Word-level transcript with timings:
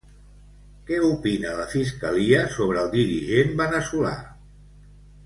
Què 0.85 1.01
opina 1.09 1.51
la 1.59 1.67
Fiscalia 1.73 2.39
sobre 2.57 2.81
el 2.85 2.89
dirigent 2.99 3.53
veneçolà? 3.61 4.15